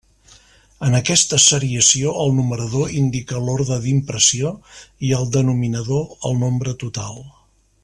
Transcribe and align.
En 0.85 0.97
aquesta 0.99 1.37
seriació 1.43 2.13
el 2.23 2.33
numerador 2.37 2.95
indica 3.01 3.43
l'orde 3.49 3.79
d'impressió 3.85 4.55
i 5.11 5.13
el 5.19 5.31
denominador 5.37 6.03
el 6.31 6.43
nombre 6.47 6.75
total. 6.87 7.23